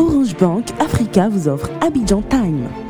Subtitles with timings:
[0.00, 2.89] Orange Bank Africa vous offre Abidjan Time.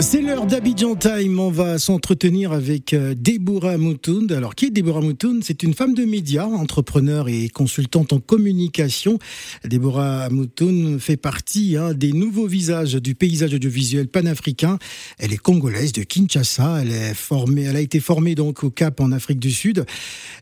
[0.00, 1.38] C'est l'heure d'Abidjan Time.
[1.38, 4.32] On va s'entretenir avec euh, Deborah Moutoun.
[4.32, 5.42] Alors, qui est Deborah Moutoun?
[5.42, 9.18] C'est une femme de médias, entrepreneur et consultante en communication.
[9.64, 14.78] Deborah Moutoun fait partie hein, des nouveaux visages du paysage audiovisuel panafricain.
[15.18, 16.80] Elle est congolaise de Kinshasa.
[16.82, 19.84] Elle est formée, elle a été formée donc au Cap en Afrique du Sud.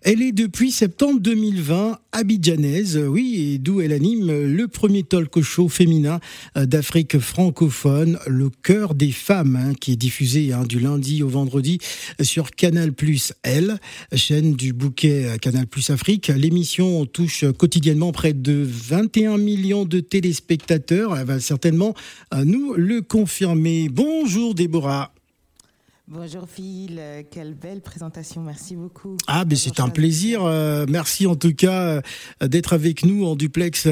[0.02, 5.68] Elle est depuis septembre 2020 abidjanaise, oui, et d'où elle anime le premier talk show
[5.68, 6.18] féminin
[6.56, 11.28] euh, d'Afrique francophone, le cœur des femmes Hein, qui est diffusée hein, du lundi au
[11.28, 11.78] vendredi
[12.20, 13.78] sur Canal Plus L,
[14.12, 16.28] chaîne du bouquet euh, Canal Plus Afrique.
[16.28, 21.16] L'émission touche quotidiennement près de 21 millions de téléspectateurs.
[21.16, 21.94] Elle va certainement
[22.34, 23.88] euh, nous le confirmer.
[23.88, 25.14] Bonjour Déborah.
[26.06, 29.16] Bonjour Phil, quelle belle présentation, merci beaucoup.
[29.28, 30.44] Ah, mais c'est un plaisir.
[30.44, 32.02] Euh, merci en tout cas
[32.42, 33.86] d'être avec nous en duplex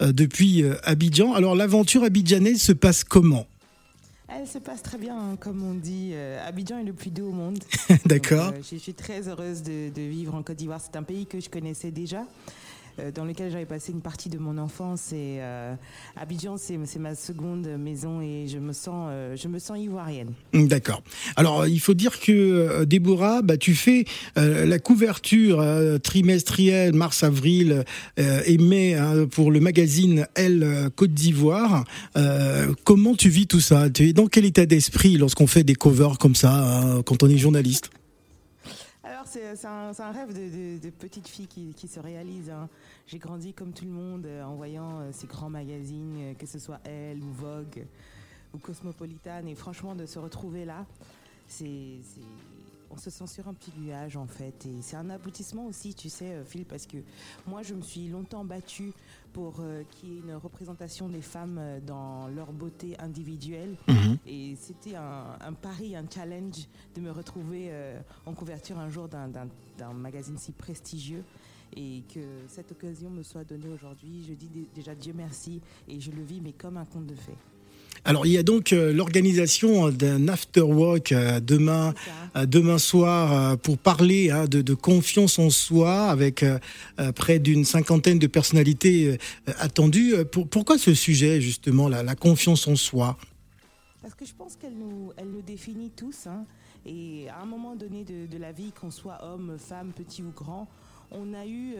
[0.00, 1.32] depuis Abidjan.
[1.32, 3.46] Alors l'aventure abidjanaise se passe comment?
[4.36, 6.10] Elle se passe très bien, hein, comme on dit.
[6.14, 7.58] Euh, Abidjan est le plus doux au monde.
[8.06, 8.52] D'accord.
[8.54, 10.80] Euh, je suis très heureuse de, de vivre en Côte d'Ivoire.
[10.80, 12.24] C'est un pays que je connaissais déjà.
[12.98, 15.12] Euh, dans lequel j'avais passé une partie de mon enfance.
[15.12, 15.74] Et euh,
[16.16, 20.32] Abidjan, c'est ma seconde maison et je me sens, euh, je me sens ivoirienne.
[20.52, 21.02] D'accord.
[21.36, 24.04] Alors, il faut dire que Déborah, bah, tu fais
[24.36, 25.64] la couverture
[26.02, 27.84] trimestrielle mars-avril
[28.16, 31.84] et mai hein, pour le magazine Elle Côte d'Ivoire.
[32.84, 33.90] comment tu vis tout ça?
[33.90, 37.38] Tu es dans quel état d'esprit lorsqu'on fait des covers comme ça quand on est
[37.38, 37.90] journaliste?
[39.32, 42.50] C'est un, rêve de, petite fille qui, se réalise.
[42.50, 42.68] Hein.
[43.06, 46.46] J'ai grandi comme tout le monde euh, en voyant euh, ces grands magazines, euh, que
[46.46, 47.86] ce soit Elle ou Vogue
[48.52, 49.46] ou Cosmopolitan.
[49.46, 50.84] Et franchement, de se retrouver là,
[51.48, 52.00] c'est
[52.92, 54.66] on se sent sur un petit nuage en fait.
[54.66, 56.98] Et c'est un aboutissement aussi, tu sais, euh, Phil, parce que
[57.46, 58.92] moi je me suis longtemps battue
[59.32, 63.76] pour euh, qu'il y ait une représentation des femmes euh, dans leur beauté individuelle.
[63.88, 64.18] Mhm.
[64.26, 67.72] Et c'était un, pari, un challenge de me retrouver
[68.26, 71.24] en couverture un jour d'un magazine si prestigieux
[71.74, 74.24] et que cette occasion me soit donnée aujourd'hui.
[74.28, 77.38] Je dis déjà Dieu merci et je le vis mais comme un conte de fées.
[78.04, 81.94] Alors il y a donc euh, l'organisation d'un after work euh, demain,
[82.34, 86.44] euh, demain soir pour parler hein, de, confiance en soi avec
[87.14, 89.18] près d'une cinquantaine de personnalités
[89.58, 90.14] attendues.
[90.24, 93.16] pourquoi ce sujet justement, la, confiance en soi?
[94.00, 96.26] Parce que je pense qu'elle nous, elle nous définit tous.
[96.26, 96.44] Hein.
[96.86, 100.32] et à un moment donné de, de la vie, qu'on soit homme, femme, petit ou
[100.34, 100.68] grand,
[101.12, 101.74] on a eu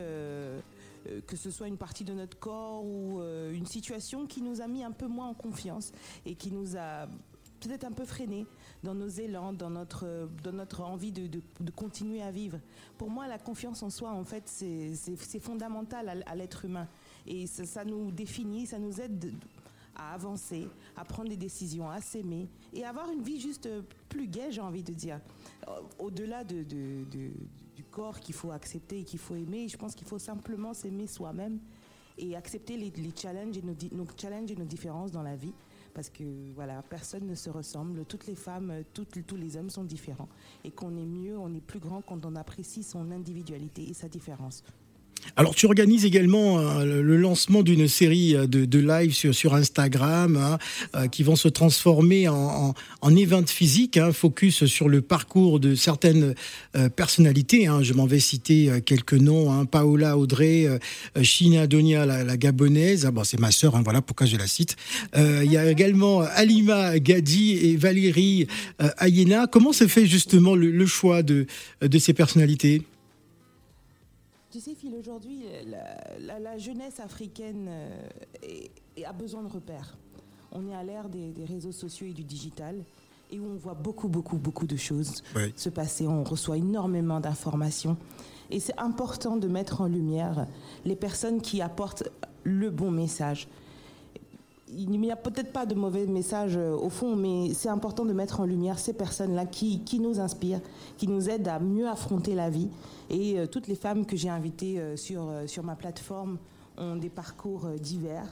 [1.27, 4.69] que ce soit une partie de notre corps ou euh, une situation qui nous a
[4.69, 5.93] mis un peu moins en confiance
[6.27, 7.07] et qui nous a
[7.61, 8.47] peut-être un peu freiné
[8.83, 12.59] dans nos élans, dans notre, dans notre envie de, de, continuer à vivre.
[12.99, 16.89] Pour moi, la confiance en soi, en fait, c'est fondamental à, l'être humain.
[17.27, 19.33] Et ça, ça, nous définit, ça nous aide
[19.95, 23.69] à avancer, à prendre des décisions, à s'aimer et à avoir une vie juste
[24.09, 25.21] plus gaie, j'ai envie de dire.
[25.99, 27.05] Au-delà de, de,
[27.77, 31.07] du corps qu'il faut accepter et qu'il faut aimer, je pense qu'il faut simplement s'aimer
[31.07, 31.61] soi-même
[32.19, 35.55] et accepter les, challenges et nos, challenges et nos différences dans la vie.
[35.95, 39.85] Parce que voilà, personne ne se ressemble, toutes les femmes, toutes, tous les hommes sont
[39.85, 40.29] différents.
[40.65, 44.09] Et qu'on est mieux, on est plus grand quand on apprécie son individualité et sa
[44.09, 44.63] différence.
[45.37, 50.59] Alors, tu organises également euh, le lancement d'une série euh, de, live sur, Instagram hein,
[50.95, 55.75] euh, qui vont se transformer en, en, event physique, hein, focus sur le parcours de
[55.75, 56.35] certaines
[56.97, 57.67] personnalités.
[57.67, 57.83] Hein.
[57.83, 60.67] Je m'en vais citer quelques noms Paola Audrey,
[61.23, 63.05] China Donia, la, gabonaise.
[63.07, 64.77] Ah, bon, c'est ma sœur, voilà pourquoi je la cite.
[65.17, 68.47] Il y a également Alima Gadi et Valérie
[68.99, 69.47] Ayena.
[69.47, 71.47] Comment se fait justement le, choix de,
[71.81, 72.83] de ces personnalités?
[74.53, 75.45] Tu sais, Phil, aujourd'hui,
[76.21, 79.97] la, jeunesse africaine euh, a besoin de repères.
[80.53, 82.85] On est à l'ère des, réseaux sociaux et du digital
[83.31, 85.23] et où on voit beaucoup, beaucoup, beaucoup de choses
[85.57, 86.07] se passer.
[86.07, 87.97] On reçoit énormément d'informations.
[88.51, 90.47] Et c'est important de mettre en lumière
[90.85, 92.05] les personnes qui apportent
[92.45, 93.49] le bon message
[94.75, 98.13] il n'y a peut-être pas de mauvais message euh, au fond, mais c'est important de
[98.13, 100.61] mettre en lumière ces personnes-là qui, qui, nous inspirent,
[100.97, 102.69] qui nous aident à mieux affronter la vie.
[103.11, 106.39] Et euh, toutes les femmes que j'ai invitées euh, sur ma plateforme
[106.79, 108.27] ont des parcours divers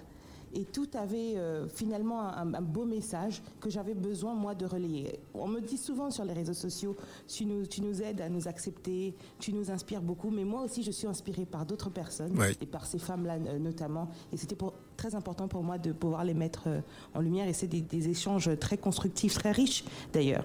[0.54, 5.20] et tout avait euh, finalement un, beau message que j'avais besoin moi de relayer.
[5.34, 6.96] On me dit souvent sur les réseaux sociaux,
[7.28, 10.82] tu nous, tu nous aides à nous accepter, tu nous inspires beaucoup, mais moi aussi
[10.82, 14.10] je suis inspirée par d'autres personnes et par ces femmes-là euh, notamment.
[14.32, 14.56] Et c'était
[14.96, 16.80] très important pour moi de pouvoir les mettre euh,
[17.14, 20.44] en lumière et c'est des, des échanges très constructifs, très riches d'ailleurs.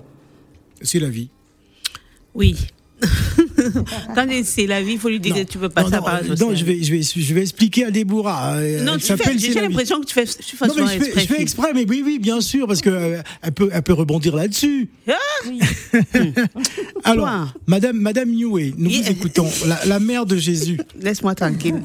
[0.81, 1.29] C'est la vie.
[2.33, 2.55] Oui.
[4.15, 5.43] Quand c'est la vie, il faut lui dire Non.
[5.43, 7.41] que tu peux pas non, ça non, par non, je vais, je vais, je vais
[7.41, 8.55] expliquer à Déborah.
[8.55, 9.15] euh, Non, j'ai
[9.59, 11.85] l'impression que tu fais, tu fais Non, mais je fais, exprès, je fais exprès, mais
[11.87, 14.89] oui, oui, bien sûr, parce que euh, elle peut, elle peut rebondir là-dessus.
[17.03, 17.47] Alors, Toi.
[17.67, 19.01] Madame, Madame Newey, nous Yeah.
[19.03, 20.79] vous écoutons, la, la mère de Jésus.
[21.01, 21.75] Laisse-moi tranquille.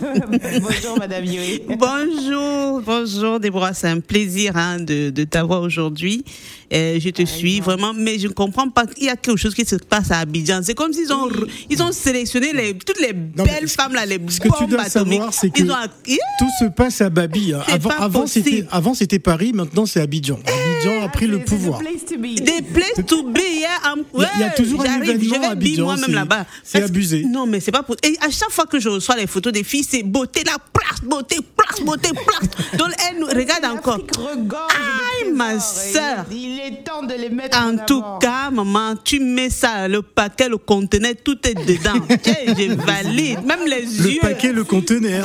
[0.60, 1.62] Bonjour, Madame Yoé.
[1.78, 6.24] bonjour, bonjour Déborah, c'est un plaisir hein, de, de t'avoir aujourd'hui.
[6.72, 8.84] Euh, je te suis vraiment, mais je ne comprends pas.
[8.98, 10.60] Il y a quelque chose qui se passe à Abidjan.
[10.62, 11.28] C'est comme s'ils ont,
[11.70, 14.82] ils ont sélectionné les, toutes les belles femmes là, les ce que tu bombes dois
[14.82, 15.14] atomiques.
[15.20, 17.54] savoir, c'est que Tout se passe à Babi.
[17.54, 17.62] hein.
[17.98, 18.68] Avant, c'était, possible.
[18.70, 20.38] avant, c'était Paris, maintenant c'est Abidjan.
[20.46, 21.78] Abidjan a pris le the pouvoir.
[21.80, 22.34] place to be.
[22.34, 25.48] Des places to be, Il y a- il y a ouais, toujours un événement à
[25.50, 26.46] be Abidjan, moi-même c'est- là-bas.
[26.64, 27.24] c'est abusé.
[27.24, 27.96] Non, mais c'est pas pour.
[28.02, 31.00] Et à chaque fois que je reçois les photos des filles, c'est beauté là, place,
[31.02, 32.78] beauté, place, beauté, place.
[32.78, 33.98] Donc elles nous regardent encore.
[34.68, 36.24] Aïe, ma sœur.
[36.30, 40.02] Il est temps de les mettre en, En tout cas, maman, tu mets ça, le
[40.02, 42.06] paquet, le conteneur, tout est dedans.
[42.22, 43.44] Tiens, je valide.
[43.44, 44.20] Même les Le yeux.
[44.20, 45.24] paquet, le conteneur.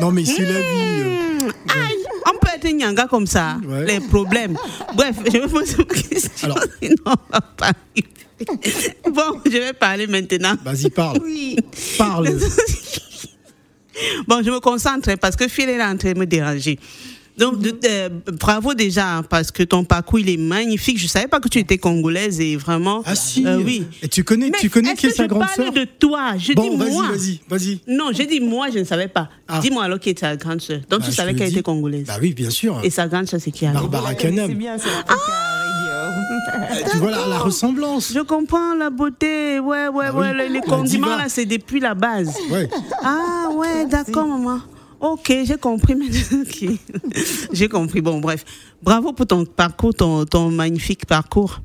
[0.00, 1.02] Non, mais c'est la vie.
[1.44, 3.84] Mmh, Aïe, on peut être nyanga comme ça, Ouais.
[3.86, 4.56] les problèmes.
[4.94, 6.30] Bref, je me pose une question.
[6.48, 6.58] Alors.
[6.82, 7.72] Sinon, on va pas.
[9.10, 10.54] Bon, je vais parler maintenant.
[10.64, 11.18] Vas-y, parle.
[11.22, 11.56] Oui.
[11.98, 12.28] Parle.
[14.26, 16.78] Bon, je me concentre parce que Phil est en train de me déranger.
[17.42, 18.08] Donc, de- euh,
[18.40, 20.98] bravo déjà, parce que ton parcours, il est magnifique.
[20.98, 23.02] Je savais pas que tu étais congolaise et vraiment.
[23.04, 23.46] Ah si.
[23.46, 23.84] euh, oui.
[24.02, 26.32] Et tu connais, Mais tu connais qui est sa je grande parle sœur de toi?
[26.38, 27.08] Je Bon, dis vas-y, moi.
[27.10, 27.80] vas-y, vas-y.
[27.88, 29.28] Non, j'ai dit moi, je ne savais pas.
[29.48, 29.58] Ah.
[29.60, 30.78] Dis-moi alors qui est ta grande sœur.
[30.88, 32.06] Donc, Bah, tu je savais qu'elle était congolaise.
[32.06, 32.80] Bah oui, bien sûr.
[32.82, 33.88] Et sa grande sœur, c'est qui alors?
[33.88, 36.90] Barbara C'est bien, c'est l'Africa Radio.
[36.90, 38.12] Tu vois la, la ressemblance.
[38.14, 39.58] Je comprends la beauté.
[39.58, 40.48] Ouais, ouais, Ah oui, ouais.
[40.48, 42.32] Les, condiments, là, c'est depuis la base.
[42.50, 42.68] Ouais.
[43.02, 44.60] Ah ouais, d'accord, maman.
[45.02, 46.42] Ok, j'ai compris maintenant.
[46.42, 46.64] Ok.
[47.52, 48.00] j'ai compris.
[48.00, 48.44] Bon, bref.
[48.80, 51.60] Bravo pour ton parcours, ton, ton magnifique parcours.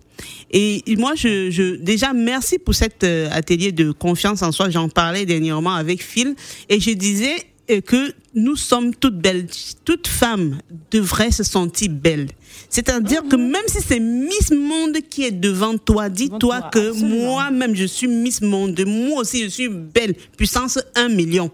[0.49, 4.71] Et moi, je, je déjà merci pour cet euh, atelier de confiance en soi.
[4.71, 6.33] J'en parlais dernièrement avec Phil
[6.67, 7.35] et je disais
[7.69, 9.45] euh, que nous sommes toutes belles.
[9.85, 10.57] Toute femme
[10.89, 12.29] devrait se sentir belle.
[12.71, 17.75] C'est-à-dire que même si c'est Miss Monde qui est devant toi, dis-toi toi, que moi-même
[17.75, 18.83] je suis Miss Monde.
[18.87, 20.15] Moi aussi je suis belle.
[20.37, 21.51] Puissance 1 million.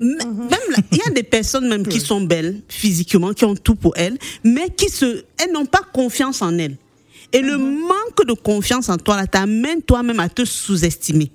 [0.00, 3.54] M- Même là, il y a des personnes même qui sont belles physiquement, qui ont
[3.54, 6.76] tout pour elles, mais qui se, elles n'ont pas confiance en elles.
[7.32, 11.30] Et le manque de confiance en toi là t'amène toi-même à te sous-estimer.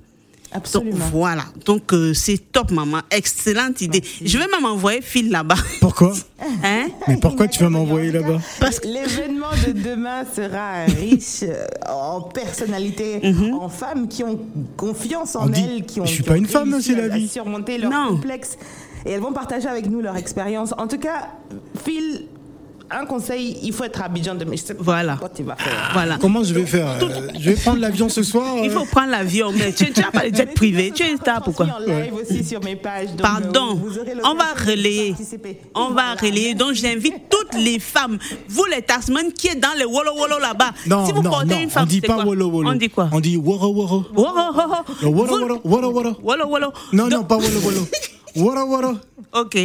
[0.53, 1.05] Donc Absolument.
[1.11, 4.01] voilà, donc euh, c'est top maman, excellente idée.
[4.23, 5.57] Je vais même envoyer Phil là-bas.
[5.81, 6.13] Pourquoi
[6.63, 6.87] Hein?
[7.07, 8.39] Mais pourquoi tu vas m'envoyer là-bas?
[8.59, 13.21] Parce que l'événement de demain sera riche euh, en personnalités,
[13.59, 14.39] en femmes qui ont
[14.77, 16.05] confiance en On dit- elles, qui ont.
[16.05, 17.27] je suis qui pas ont une femme, c'est la vie.
[17.27, 18.09] surmonter leur Non.
[18.11, 18.57] complexe.
[19.05, 20.73] Et elles vont partager avec nous leur expérience.
[20.77, 21.27] En tout cas,
[21.83, 22.25] Phil,
[22.89, 24.53] un conseil, il faut être à Abidjan demain.
[24.55, 25.17] Je sais pas Voilà.
[25.17, 25.89] Quoi tu vas faire.
[25.93, 26.17] Voilà.
[26.19, 28.55] Comment je vais faire euh, Je vais prendre l'avion ce soir.
[28.63, 31.17] Il euh, faut prendre l'avion, mais tu n'as pas de jet privé, tu es une
[31.17, 31.65] star pourquoi?
[31.67, 33.09] Transmis en live aussi sur mes pages.
[33.09, 35.15] donc, Pardon, euh, vous aurez on va relayer.
[35.75, 36.53] On va relayer.
[36.53, 38.17] Donc j'invite toutes les femmes,
[38.47, 40.71] vous les tasman qui est dans les wolo wolo là-bas.
[40.85, 42.25] Non, si vous non, portez non, une femme, on dit pas quoi?
[42.25, 42.69] Wolo wolo.
[42.69, 43.09] On dit quoi?
[43.11, 44.05] On dit woro woro.
[44.15, 44.75] Wolo wolo.
[45.01, 46.15] Le woro woro, woro woro.
[46.23, 46.73] Wolo wolo.
[46.93, 47.87] Non, non, pas woro woro.
[48.37, 48.97] Woro woro.
[49.33, 49.57] Ok.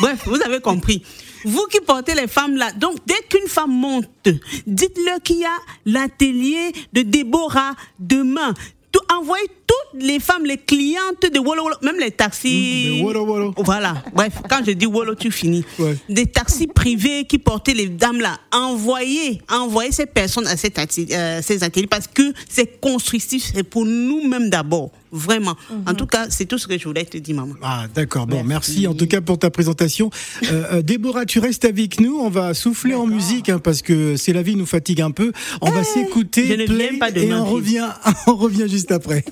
[0.00, 1.02] Bref, vous avez compris.
[1.44, 4.28] Vous qui portez les femmes là, donc dès qu'une femme monte,
[4.66, 8.54] dites-leur qu'il y a l'atelier de Déborah demain.
[8.90, 12.98] Tout, envoyez toutes les femmes, les clientes de Wolo Wolo, même les taxis.
[12.98, 13.54] De wolo wolo.
[13.58, 14.02] Voilà.
[14.14, 15.64] Bref, quand je dis Wolo, tu finis.
[15.78, 15.96] Ouais.
[16.08, 18.38] Des taxis privés qui portaient les dames là.
[18.52, 23.62] Envoyez, envoyez ces personnes à cet atelier, euh, ces ateliers parce que c'est constructif, c'est
[23.62, 24.90] pour nous-mêmes d'abord.
[25.14, 25.54] Vraiment.
[25.86, 27.54] En tout cas, c'est tout ce que je voulais te dire, maman.
[27.62, 28.26] Ah, d'accord.
[28.26, 28.88] Bon, merci.
[28.88, 30.10] en tout cas pour ta présentation.
[30.50, 32.18] Euh, euh, Déborah, tu restes avec nous.
[32.18, 35.30] On va souffler en musique hein, parce que c'est la vie nous fatigue un peu.
[35.60, 37.88] On va s'écouter je ne play, viens pas et demain, on revient.
[38.26, 39.24] On revient juste après.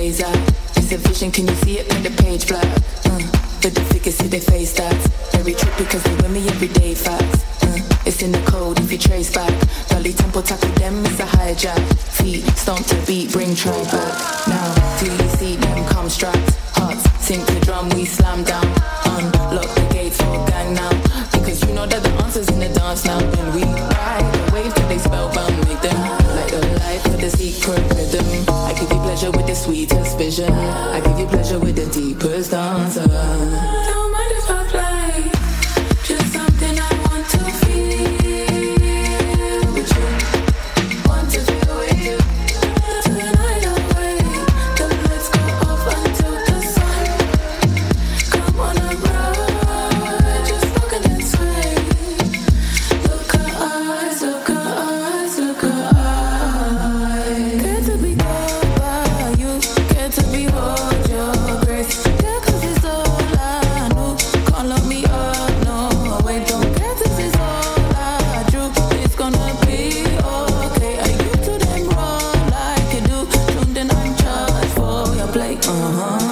[0.00, 1.88] It's a vision, can you see it?
[1.88, 2.64] Paint the page black.
[3.60, 5.10] For the figures, see their face stats.
[5.32, 7.42] Very trip because they with me every day facts.
[7.66, 8.06] Mm.
[8.06, 9.52] It's in the code if you trace back.
[9.88, 11.82] Dolly tempo tackle them, it's a hijack.
[12.14, 14.46] Feet stomp to beat, bring try back.
[14.46, 16.54] Now, do you see them come strapped?
[16.78, 18.66] Hearts sink the drum, we slam down.
[19.04, 20.94] Unlock the gates for gang now.
[21.32, 23.18] Because you know that the answer's in the dance now.
[23.18, 23.62] And we
[29.58, 30.52] sweetest vision.
[75.70, 76.27] Uh-huh.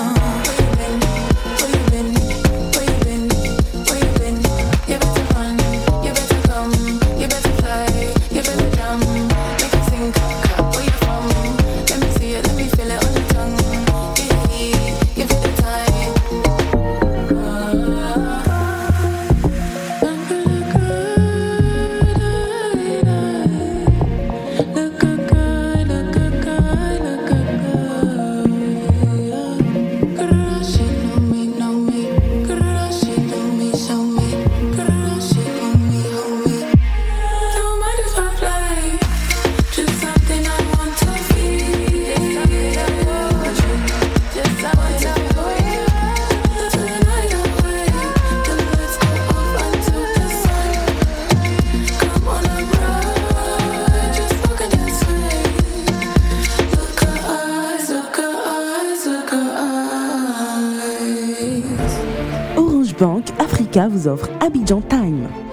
[64.06, 65.45] Offre Abidjan Time.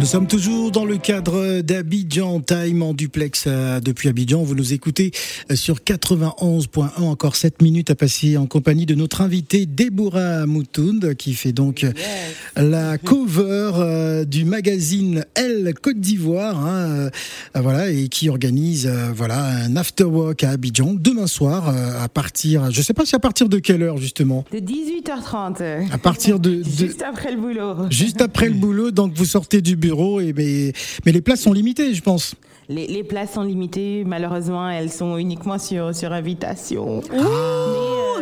[0.00, 4.42] Nous sommes toujours dans le cadre d'Abidjan Time en duplex euh, depuis Abidjan.
[4.42, 5.12] Vous nous écoutez
[5.50, 7.02] euh, sur 91.1.
[7.02, 11.84] Encore 7 minutes à passer en compagnie de notre invité Deborah Moutound qui fait donc
[11.84, 11.92] euh,
[12.56, 16.58] la cover du magazine Elle Côte d'Ivoire.
[16.66, 17.10] hein,
[17.54, 21.68] voilà, et qui organise voilà, un after work à Abidjan demain soir
[22.00, 24.44] à partir, je ne sais pas si à partir de quelle heure justement.
[24.52, 25.90] De 18h30.
[25.92, 27.90] À partir de- de- Juste après le boulot.
[27.90, 29.89] Juste après le boulot, donc vous sortez du bureau,
[30.20, 30.72] et mais,
[31.04, 32.34] mais les places sont limitées, je pense.
[32.68, 37.00] Les, les places sont limitées, malheureusement, elles sont uniquement sur, sur invitation.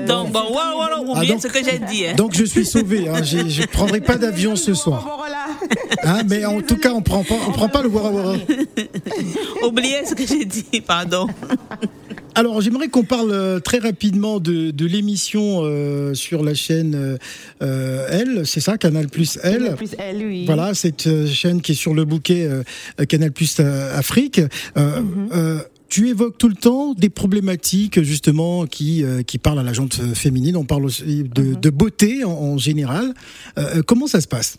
[0.07, 2.07] Donc, bon, voilà, voilà, Ah, oubliez donc- ce que j'ai dit.
[2.07, 2.15] hein.
[2.17, 5.07] Donc je suis sauvé, hein, je ne prendrai pas d'avion ce soir.
[6.05, 8.35] Hein, mais en tout cas, on prend pas, on prend pas le Wara Wara.
[9.67, 11.27] Oubliez ce que j'ai dit, pardon.
[12.39, 17.19] Alors j'aimerais qu'on parle euh, très rapidement de, de l'émission euh, sur la chaîne
[17.63, 19.75] euh, Elle, c'est ça, Canal Plus Elle.
[19.75, 20.47] Plus elle, oui.
[20.47, 22.63] Voilà, cette euh, chaîne qui est sur le bouquet euh,
[23.07, 24.41] Canal Plus Afrique.
[24.77, 25.63] Euh, Mhm.
[25.89, 29.95] tu évoques tout le temps des problématiques justement qui euh, qui parlent à la gente
[30.15, 30.57] féminine.
[30.57, 31.61] On parle aussi de, Mhm.
[31.61, 33.15] de beauté en, en général.
[33.59, 34.59] Euh, comment ça se passe?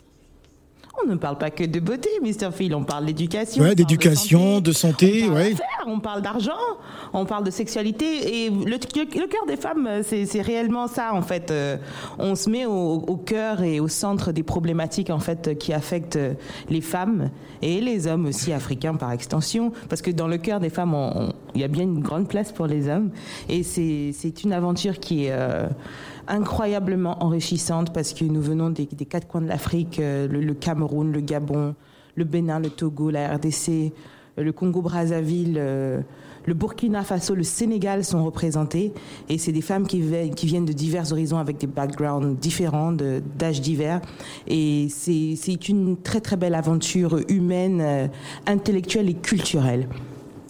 [1.04, 2.50] On ne parle pas que de beauté, Mr.
[2.52, 2.74] Phil.
[2.74, 3.62] On parle d'éducation.
[3.62, 5.50] Ouais, d'éducation, de santé, on parle ouais.
[5.50, 6.52] d'affaires, on parle d'argent,
[7.12, 8.44] on parle de sexualité.
[8.44, 8.76] Et le,
[9.26, 11.50] cœur des femmes, euh, c'est réellement ça, en fait.
[11.50, 11.76] Euh,
[12.18, 16.16] On se met au, au cœur et au centre des problématiques, en fait, qui affectent
[16.16, 16.34] euh,
[16.68, 17.30] les femmes
[17.62, 19.72] et les hommes aussi africains par extension.
[19.88, 20.94] Parce que dans le cœur des femmes,
[21.54, 23.10] il y a bien une grande place pour les hommes.
[23.48, 25.32] Et c'est c'est une aventure qui est...
[25.32, 25.66] euh,
[26.28, 31.20] incroyablement enrichissante parce que nous venons des, quatre coins de l'Afrique, euh, le, Cameroun, le
[31.20, 31.74] Gabon,
[32.14, 33.90] le Bénin, le Togo, la RDC, euh,
[34.38, 36.00] le Congo-Brazzaville, euh,
[36.46, 38.92] le Burkina Faso, le Sénégal sont représentés.
[39.28, 40.02] Et c'est des femmes qui,
[40.34, 44.00] qui viennent de divers horizons avec des backgrounds différents, d'âges divers.
[44.48, 48.10] Et c'est une très très belle aventure humaine,
[48.46, 49.86] intellectuelle et culturelle.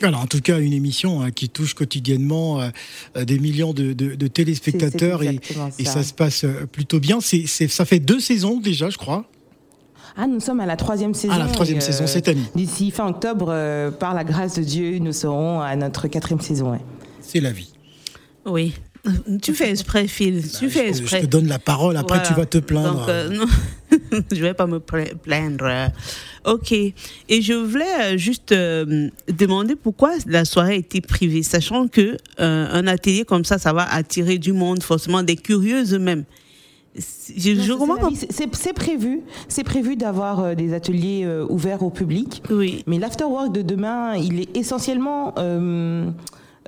[0.03, 2.71] Alors, en tout cas, une émission hein, qui touche quotidiennement euh,
[3.17, 5.41] euh, des millions de, de- de téléspectateurs et,
[5.79, 5.93] ça.
[5.93, 7.21] ça se passe euh, plutôt bien.
[7.21, 9.27] C'est, ça fait deux saisons déjà, je crois.
[10.17, 11.35] Ah, nous sommes à la troisième saison.
[11.37, 12.43] Ah, la troisième et, saison cette année.
[12.55, 16.73] D'ici fin octobre, euh, par la grâce de Dieu, nous serons à notre quatrième saison.
[16.73, 16.81] ouais.
[17.21, 17.73] C'est la vie.
[18.47, 18.75] Oui.
[19.43, 20.43] Tu fais exprès, Phil.
[20.43, 21.21] tu Je fais te- exprès.
[21.21, 22.29] Je te donne la parole, après Voilà.
[22.29, 23.01] tu vas te plaindre.
[23.01, 23.47] Donc, euh, non.
[24.33, 25.91] je vais pas me pla- plaindre.
[26.45, 26.73] Ok.
[26.73, 26.95] Et
[27.43, 32.69] je voulais euh, juste euh, demander pourquoi la soirée a été privée, sachant que euh,
[32.73, 36.25] un atelier comme ça, ça va attirer du monde, forcément des curieuses même.
[36.97, 37.63] Je, Non,
[38.11, 42.43] je c'est- prévu, c'est prévu d'avoir euh, des ateliers euh, ouverts au public.
[42.51, 42.83] Oui.
[42.89, 46.11] Mais l'afterwork de demain, il est essentiellement, euh,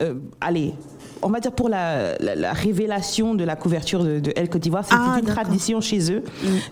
[0.00, 0.74] euh, allez,
[1.22, 4.62] on va dire pour la, la- la révélation de la couverture de, de Elle Côte
[4.62, 4.84] d'Ivoire.
[4.84, 6.22] C'est Ah, une tradition chez eux.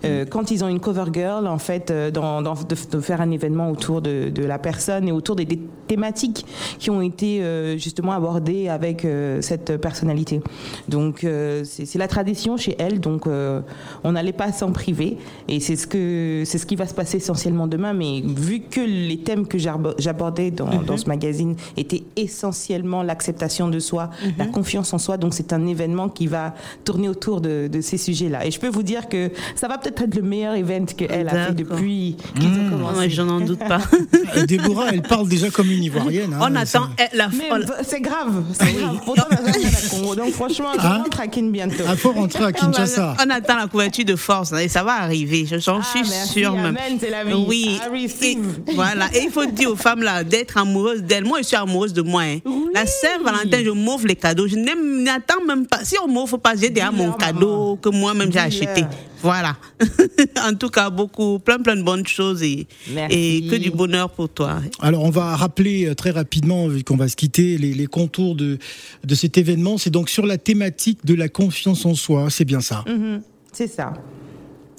[0.05, 3.21] Euh, quand ils ont une cover girl, en fait, euh, dans, dans- de, de faire
[3.21, 6.45] un événement autour de, de la personne et autour des, des thématiques
[6.79, 10.41] qui ont été euh, justement abordées avec euh, cette personnalité.
[10.89, 12.99] Donc, euh, c'est la tradition chez elle.
[12.99, 13.61] Donc, euh,
[14.03, 15.17] on n'allait pas s'en priver.
[15.47, 17.93] Et c'est ce, que, c'est ce qui va se passer essentiellement demain.
[17.93, 23.79] Mais vu que les thèmes que j'abordais dans, dans ce magazine étaient essentiellement l'acceptation de
[23.79, 24.09] soi,
[24.41, 24.51] la Mhm.
[24.51, 26.53] confiance en soi, donc c'est un événement qui va
[26.85, 28.45] tourner autour de, de ces sujets-là.
[28.45, 31.47] Et je peux vous dire que ça va peut-être être le meilleur event qu'elle a
[31.47, 33.09] fait depuis qu'ils ont Oh, commencé.
[33.09, 33.79] je n'en doute pas.
[34.47, 36.33] Déborah, elle parle déjà comme une Ivoirienne.
[36.33, 38.97] hein, on attend la on- c'est grave, c'est grave.
[39.05, 40.15] Pourtant, on a jamais la Congo.
[40.21, 41.83] Donc franchement, je Hein rentre à Kin bientôt.
[41.89, 43.15] Il faut rentrer à Kinshasa.
[43.25, 46.53] On attend la couverture de force et ça va arriver, je- j'en Ah, suis sûre
[46.53, 46.65] même.
[46.77, 47.33] amen, c'est la vie.
[47.47, 47.79] Oui,
[48.21, 48.37] et,
[48.73, 49.07] voilà.
[49.13, 51.25] Et il faut dire aux femmes là d'être amoureuses d'elles.
[51.25, 52.21] Moi, je suis amoureuse de moi.
[52.23, 52.39] hein.
[52.73, 54.30] La Saint-Valentin, je m'offre les cadeaux.
[54.37, 55.83] Je n'attends même pas.
[55.83, 58.83] Si on m'offre pas, j'ai déjà mon cadeau que moi-même j'ai acheté.
[59.21, 59.55] Voilà.
[60.47, 64.61] en tout cas, beaucoup, plein, plein de bonnes choses et, que du bonheur pour toi.
[64.79, 68.35] Alors, on va rappeler euh, très rapidement, vu qu'on va se quitter, les, les contours
[68.35, 68.57] de,
[69.03, 69.77] de cet événement.
[69.77, 72.83] C'est donc sur la thématique de la confiance en soi, c'est bien ça.
[72.87, 73.21] Mhm,
[73.51, 73.93] c'est ça.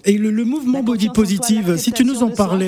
[0.05, 2.59] Et le, le mouvement Body Positive, si tu nous en soi.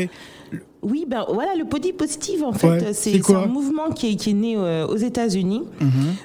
[0.85, 4.31] Oui, ben voilà, le body positive, en fait, Ouais, c'est un mouvement qui est, qui
[4.31, 5.63] est né euh, aux États-Unis,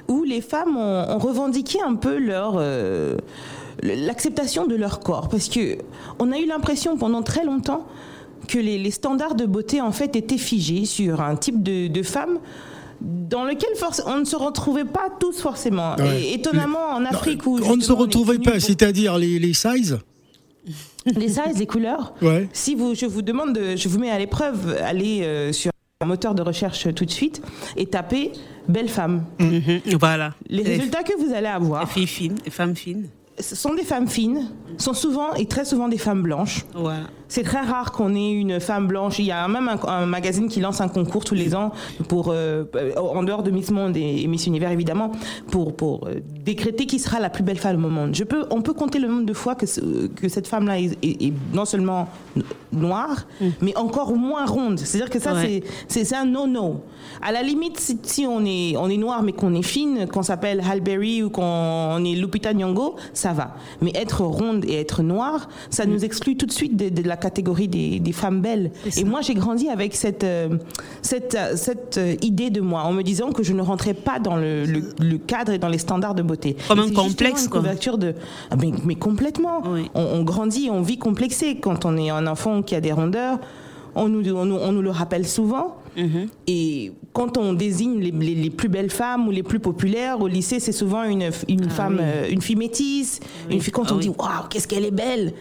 [0.08, 3.16] où les femmes ont, ont revendiqué un peu leur euh,
[3.82, 5.78] l'acceptation de leur corps, parce que
[6.18, 7.86] on a eu l'impression pendant très longtemps
[8.48, 12.02] que les, les standards de beauté en fait étaient figés sur un type de, de
[12.02, 12.38] femme
[13.00, 13.70] dans lequel
[14.06, 15.94] on ne se retrouvait pas tous forcément.
[15.96, 16.22] Ouais.
[16.22, 19.98] Et étonnamment, en Afrique où on ne se retrouvait pas, pour c'est-à-dire les, les sizes
[21.06, 22.14] les sizes, les couleurs.
[22.22, 22.48] Ouais.
[22.52, 25.70] Si vous, je vous demande, de, je vous mets à l'épreuve, allez euh, sur
[26.02, 27.42] un moteur de recherche tout de suite
[27.76, 28.32] et tapez
[28.68, 29.24] belle femme.
[29.38, 30.34] Mhm, Voilà.
[30.48, 33.08] Les résultats que vous allez Les avoir, filles fines, les femmes fines.
[33.38, 36.64] ce sont des femmes fines, sont souvent et très souvent des femmes blanches.
[36.74, 37.04] Voilà.
[37.30, 39.18] C'est très rare qu'on ait une femme blanche.
[39.20, 41.70] Il y a même un, un magazine qui lance un concours tous les ans
[42.08, 42.64] pour, euh,
[42.98, 45.12] en dehors de Miss Monde et, et Miss Univers évidemment,
[45.50, 48.14] pour, pour euh, décréter qui sera la plus belle femme au monde.
[48.14, 50.98] Je peux, on peut compter le nombre de fois que, ce- que cette femme-là est,
[51.02, 52.08] est- est non seulement
[52.72, 53.26] noire,
[53.60, 54.78] mais encore moins ronde.
[54.78, 55.62] C'est-à-dire que ça, Ouais.
[55.88, 56.82] c'est- un no-no.
[57.22, 60.22] À la limite, si, si on, est, on est noir mais qu'on est fine, qu'on
[60.24, 63.54] s'appelle Halle Berry ou qu'on est Lupita Nyong'o, ça va.
[63.80, 67.16] Mais être ronde et être noire, ça nous exclut tout de suite de, de la
[67.20, 68.72] catégorie des, des femmes belles.
[68.96, 70.48] Et moi, j'ai grandi avec cette, euh,
[71.02, 74.18] cette, euh, cette euh, idée de moi, en me disant que je ne rentrais pas
[74.18, 76.56] dans le, le- le cadre et dans les standards de beauté.
[76.66, 77.60] Comme un complexe, une quoi.
[77.60, 78.14] couverture de...
[78.50, 79.62] Ah, mais, mais complètement.
[79.66, 79.90] Oui.
[79.94, 81.56] On, on grandit, on vit complexé.
[81.60, 83.38] Quand on est un enfant qui a des rondeurs,
[83.94, 85.76] on nous, on nous, on nous le rappelle souvent.
[85.96, 86.28] Mhm.
[86.46, 90.28] Et quand on désigne les, les- les plus belles femmes ou les plus populaires au
[90.28, 92.04] lycée, c'est souvent une, une femme, oui.
[92.04, 93.18] euh, une fille métisse.
[93.48, 93.56] Oui.
[93.56, 94.02] Une fille, quand Ah on oui.
[94.02, 95.32] dit waouh, qu'est-ce qu'elle est belle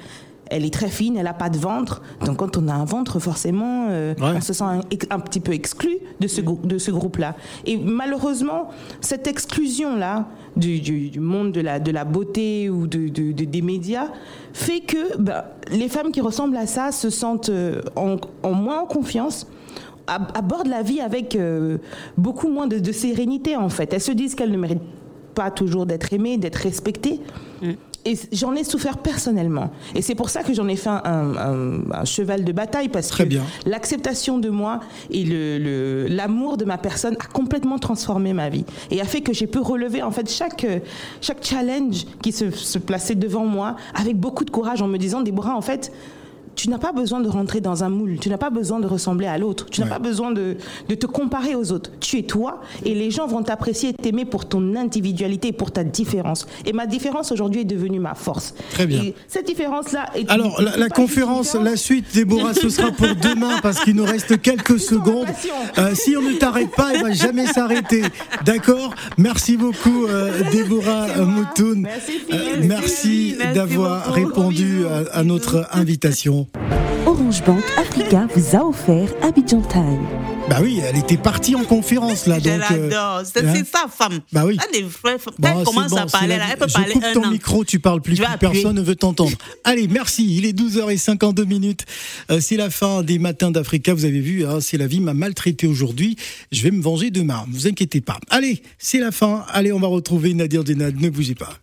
[0.49, 2.01] elle est très fine, elle n'a pas de ventre.
[2.25, 4.33] Donc quand on a un ventre, forcément, euh, Ouais.
[4.37, 7.35] on se sent un, un petit peu exclu de ce, de ce groupe-là.
[7.65, 8.69] Et malheureusement,
[9.01, 13.45] cette exclusion-là du, du- du monde de la, de la beauté ou de, de- de-
[13.45, 14.07] des médias
[14.53, 18.81] fait que ben, les femmes qui ressemblent à ça se sentent euh, en, en moins
[18.81, 19.45] en confiance
[20.07, 21.77] ab- abordent la vie avec euh,
[22.17, 23.93] beaucoup moins de, de sérénité en fait.
[23.93, 24.81] Elles se disent qu'elles ne méritent
[25.39, 27.21] pas toujours d'être aimées, d'être respectées.
[28.05, 29.71] Et j'en ai souffert personnellement.
[29.93, 33.07] Et c'est pour ça que j'en ai fait un, un- un cheval de bataille, parce
[33.09, 33.43] Très que bien.
[33.65, 34.79] l'acceptation de moi
[35.11, 38.65] et le- le- l'amour de ma personne a complètement transformé ma vie.
[38.91, 40.65] Et a fait que j'ai pu relever en fait chaque,
[41.21, 45.21] chaque challenge qui se, se plaçait devant moi avec beaucoup de courage en me disant,
[45.21, 45.91] Déborah, en fait,
[46.59, 49.27] tu n'as pas besoin de rentrer dans un moule, tu n'as pas besoin de ressembler
[49.27, 49.93] à l'autre, tu n'as Ouais.
[49.93, 50.57] pas besoin de,
[50.89, 51.89] de te comparer aux autres.
[52.01, 55.71] Tu es toi et les gens vont t'apprécier et t'aimer pour ton individualité et pour
[55.71, 56.47] ta différence.
[56.65, 58.53] Et ma différence aujourd'hui est devenue ma force.
[58.71, 59.01] Très bien.
[59.03, 60.29] Et cette différence-là est.
[60.29, 64.79] Alors, la, conférence, la suite, Déborah, ce sera pour demain parce qu'il nous reste quelques
[64.81, 65.27] secondes.
[65.77, 68.01] Euh, si on ne t'arrête pas, il va jamais s'arrêter.
[68.43, 71.07] D'accord Merci beaucoup, euh, Déborah.
[71.23, 71.81] Moutoun.
[71.83, 76.47] Merci, Euh, merci Merci d'avoir répondu à notre invitation.
[77.05, 80.05] Orange Bank Africa vous a offert Abidjan Time.
[80.49, 82.39] Bah oui, elle était partie en conférence là.
[82.39, 83.21] Je donc, euh, l'adore.
[83.23, 83.63] C'est hein.
[83.71, 84.19] sa femme.
[84.33, 84.57] Bah oui.
[84.67, 85.35] Elle est vraie femme.
[85.37, 87.31] Bon, elle commence bon, à parler, là, elle peut Je parler coupe un ton an.
[87.31, 89.37] micro, tu parles plus, plus personne ne veut t'entendre.
[89.63, 90.37] Allez, merci.
[90.37, 91.85] Il est 12h52 minutes.
[92.31, 93.93] Euh, c'est la fin des matins d'Africa.
[93.93, 96.15] Vous avez vu, hein, c'est la vie m'a maltraité aujourd'hui.
[96.51, 97.45] Je vais me venger demain.
[97.47, 98.17] Ne vous inquiétez pas.
[98.31, 99.45] Allez, c'est la fin.
[99.49, 100.99] Allez, on va retrouver Nadir Denad.
[100.99, 101.53] Ne bougez pas.